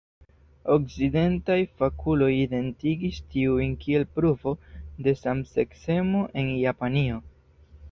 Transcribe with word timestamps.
Okcidentaj 0.75 1.57
fakuloj 1.81 2.29
identigis 2.37 3.19
tiujn 3.35 3.77
kiel 3.85 4.07
pruvo 4.17 4.55
de 5.09 5.15
samseksemo 5.23 6.27
en 6.45 6.53
Japanio. 6.67 7.25